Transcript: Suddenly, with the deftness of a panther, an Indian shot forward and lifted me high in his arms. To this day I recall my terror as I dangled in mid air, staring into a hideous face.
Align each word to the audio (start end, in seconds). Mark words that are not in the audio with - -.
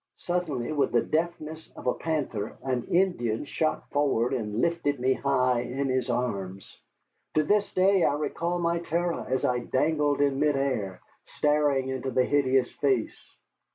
Suddenly, 0.17 0.71
with 0.71 0.93
the 0.93 1.03
deftness 1.03 1.69
of 1.75 1.85
a 1.85 1.93
panther, 1.93 2.57
an 2.63 2.85
Indian 2.85 3.45
shot 3.45 3.87
forward 3.91 4.33
and 4.33 4.59
lifted 4.59 4.99
me 4.99 5.13
high 5.13 5.59
in 5.61 5.89
his 5.89 6.09
arms. 6.09 6.75
To 7.35 7.43
this 7.43 7.71
day 7.71 8.03
I 8.03 8.15
recall 8.15 8.57
my 8.57 8.79
terror 8.79 9.27
as 9.29 9.45
I 9.45 9.59
dangled 9.59 10.19
in 10.19 10.39
mid 10.39 10.55
air, 10.55 11.01
staring 11.37 11.89
into 11.89 12.09
a 12.19 12.23
hideous 12.23 12.71
face. 12.71 13.29